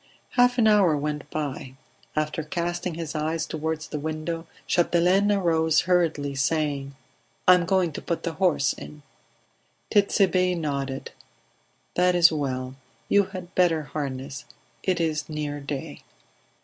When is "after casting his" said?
2.15-3.13